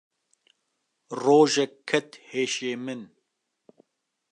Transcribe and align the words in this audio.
rojek 1.23 1.73
ket 1.87 2.09
heşê 2.29 2.73
min. 2.85 3.01